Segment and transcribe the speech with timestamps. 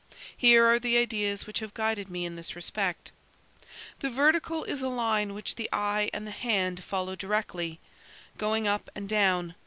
[0.35, 3.11] Here are the ideas which have guided me in this respect.
[3.99, 7.79] "The vertical is a line which the eye and the hand follow directly,
[8.35, 9.53] going up and down.